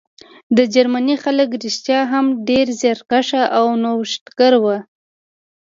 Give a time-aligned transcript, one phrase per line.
[0.57, 4.77] د جرمني خلک رښتیا هم ډېر زیارکښ او نوښتګر وو